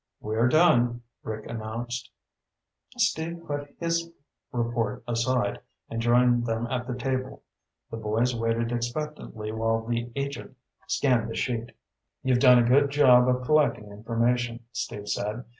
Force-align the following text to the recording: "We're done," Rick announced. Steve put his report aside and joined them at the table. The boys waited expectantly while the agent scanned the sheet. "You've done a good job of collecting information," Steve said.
"We're 0.19 0.47
done," 0.47 1.03
Rick 1.21 1.45
announced. 1.45 2.09
Steve 2.97 3.43
put 3.45 3.75
his 3.79 4.09
report 4.51 5.03
aside 5.07 5.59
and 5.91 6.01
joined 6.01 6.47
them 6.47 6.65
at 6.71 6.87
the 6.87 6.95
table. 6.95 7.43
The 7.91 7.97
boys 7.97 8.35
waited 8.35 8.71
expectantly 8.71 9.51
while 9.51 9.85
the 9.85 10.11
agent 10.15 10.57
scanned 10.87 11.29
the 11.29 11.35
sheet. 11.35 11.73
"You've 12.23 12.39
done 12.39 12.57
a 12.57 12.67
good 12.67 12.89
job 12.89 13.27
of 13.29 13.43
collecting 13.45 13.91
information," 13.91 14.61
Steve 14.71 15.07
said. 15.07 15.45